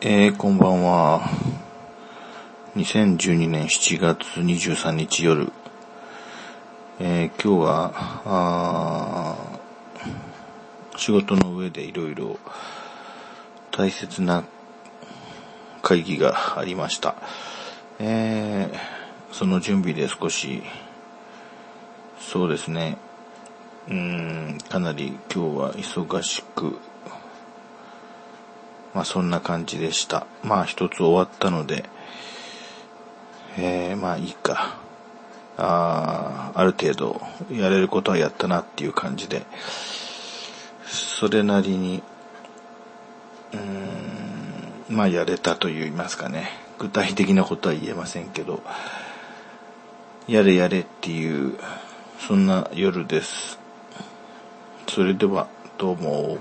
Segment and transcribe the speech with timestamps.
[0.00, 1.28] えー、こんばんは。
[2.76, 5.50] 2012年7月23日夜。
[7.00, 7.92] えー、今日は、
[8.24, 9.36] あ
[10.96, 12.38] 仕事の上でいろいろ
[13.72, 14.44] 大切な
[15.82, 17.16] 会議がありました。
[17.98, 20.62] えー、その準備で少し、
[22.20, 22.98] そうですね、
[23.88, 26.78] うん、かなり今日は忙しく、
[28.94, 30.26] まあそんな感じでした。
[30.42, 31.84] まあ一つ終わったので、
[33.58, 34.78] えー、まあいいか。
[35.60, 37.20] あある程度
[37.50, 39.44] やれることはやったなっていう感じで、
[40.86, 42.02] それなりに、
[43.52, 46.50] うーん、まあやれたと言いますかね。
[46.78, 48.62] 具体的なことは言えませんけど、
[50.28, 51.58] やれやれっていう、
[52.20, 53.58] そんな夜です。
[54.88, 56.38] それでは、どうも。